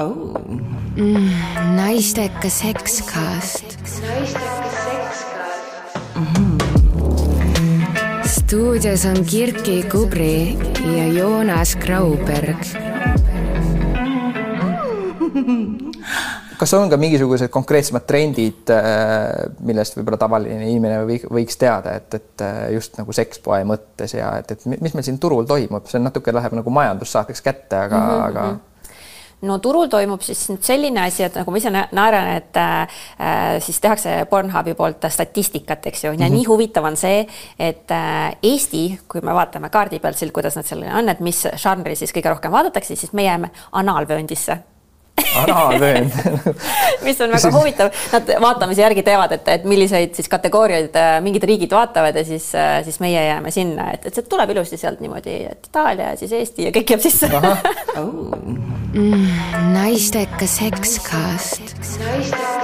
oh. 0.00 0.34
mm,. 0.96 1.30
naisteka 1.76 2.48
sekskast. 2.50 3.78
Mm 6.16 6.26
-hmm. 6.26 6.58
stuudios 8.26 9.04
on 9.04 9.24
Kirki 9.24 9.82
Kubri 9.82 10.58
ja 10.96 11.06
Joonas 11.06 11.76
Grauberg 11.76 12.90
kas 16.60 16.74
on 16.76 16.90
ka 16.92 16.96
mingisugused 17.00 17.48
konkreetsemad 17.52 18.04
trendid, 18.08 18.68
äh, 18.74 19.48
millest 19.64 19.96
võib-olla 19.96 20.18
tavaline 20.20 20.68
inimene 20.68 21.20
võiks 21.32 21.56
teada, 21.60 21.94
et, 21.96 22.14
et 22.18 22.44
äh, 22.44 22.58
just 22.74 22.98
nagu 23.00 23.14
sekspoe 23.16 23.62
mõttes 23.68 24.14
ja 24.16 24.34
et, 24.42 24.52
et 24.52 24.66
mis 24.76 24.94
meil 24.96 25.06
siin 25.06 25.18
turul 25.22 25.48
toimub, 25.48 25.88
see 25.88 26.02
natuke 26.02 26.34
läheb 26.36 26.58
nagu 26.58 26.74
majandussaateks 26.76 27.44
kätte, 27.46 27.86
aga 27.86 27.96
mm, 27.96 28.10
-hmm. 28.10 28.26
aga 28.26 28.42
mhm. 28.46 28.58
No 29.42 29.58
turul 29.58 29.88
toimub 29.92 30.22
siis 30.24 30.42
nüüd 30.52 30.64
selline 30.66 31.04
asi, 31.06 31.24
et 31.26 31.36
nagu 31.40 31.52
ma 31.52 31.60
ise 31.60 31.72
naeran, 31.72 32.30
et 32.36 32.60
äh, 32.60 33.00
siis 33.64 33.80
tehakse 33.80 34.16
Pornhubi 34.30 34.74
poolt 34.78 35.06
statistikat, 35.08 35.86
eks 35.86 36.04
ju, 36.04 36.12
ja 36.12 36.16
mm 36.16 36.24
-hmm. 36.24 36.38
nii 36.38 36.48
huvitav 36.48 36.84
on 36.84 36.96
see, 36.96 37.26
et 37.58 37.90
äh, 37.90 38.36
Eesti, 38.42 39.00
kui 39.08 39.20
me 39.20 39.34
vaatame 39.34 39.70
kaardi 39.70 39.98
pealt, 39.98 40.32
kuidas 40.32 40.56
nad 40.56 40.66
seal 40.66 40.82
on, 40.82 41.08
et 41.08 41.20
mis 41.20 41.46
žanri 41.56 41.96
siis 41.96 42.12
kõige 42.12 42.28
rohkem 42.28 42.52
vaadatakse, 42.52 42.96
siis 42.96 43.12
me 43.12 43.22
jääme 43.22 43.50
anaalvööndisse 43.72 44.58
analvöönd 45.38 46.14
mis 47.06 47.20
on 47.20 47.32
väga 47.34 47.52
huvitav, 47.54 47.92
nad 48.12 48.32
vaatamise 48.42 48.84
järgi 48.84 49.04
teevad, 49.06 49.34
et, 49.36 49.48
et 49.54 49.66
milliseid 49.68 50.14
siis 50.18 50.30
kategooriaid 50.32 50.96
äh, 50.98 51.12
mingid 51.24 51.46
riigid 51.48 51.74
vaatavad 51.74 52.16
ja 52.16 52.24
siis, 52.26 52.50
äh, 52.58 52.80
siis 52.86 53.00
meie 53.02 53.24
jääme 53.26 53.52
sinna, 53.54 53.90
et, 53.94 54.06
et 54.06 54.16
see 54.16 54.28
tuleb 54.30 54.54
ilusti 54.54 54.80
sealt 54.80 55.02
niimoodi, 55.04 55.36
et 55.50 55.70
Itaalia 55.70 56.12
ja 56.14 56.20
siis 56.20 56.34
Eesti 56.40 56.68
ja 56.68 56.74
kõik 56.74 56.94
jääb 56.94 57.04
sisse. 57.04 57.30
Oh. 58.00 58.10
mm, 58.94 59.28
naistekas 59.76 60.58
sekskast. 60.60 61.76
naistek 62.00 62.59